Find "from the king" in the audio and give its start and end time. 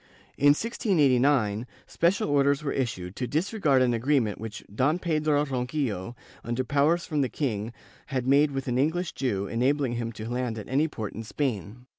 7.05-7.71